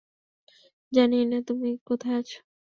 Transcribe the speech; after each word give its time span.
জানিই 0.91 1.25
না 1.25 1.39
তুমি 1.47 1.69
কোথায় 1.87 2.17
আছো। 2.17 2.39